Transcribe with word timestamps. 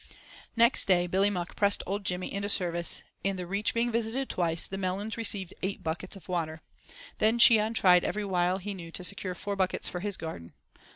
Next 0.55 0.85
day 0.85 1.05
Billy 1.05 1.29
Muck 1.29 1.55
pressed 1.55 1.83
old 1.85 2.05
Jimmy 2.05 2.33
into 2.33 2.47
the 2.47 2.49
service 2.49 3.03
and, 3.23 3.37
the 3.37 3.45
Reach 3.45 3.71
being 3.71 3.91
visited 3.91 4.29
twice, 4.29 4.65
the 4.65 4.79
melons 4.79 5.15
received 5.15 5.53
eight 5.61 5.83
buckets 5.83 6.15
of 6.15 6.27
water 6.27 6.63
Then 7.19 7.37
Cheon 7.37 7.75
tried 7.75 8.03
every 8.03 8.25
wile 8.25 8.57
he 8.57 8.73
knew 8.73 8.89
to 8.93 9.03
secure 9.03 9.35
four 9.35 9.55
buckets 9.55 9.87
for 9.87 9.99
his 9.99 10.17
garden. 10.17 10.53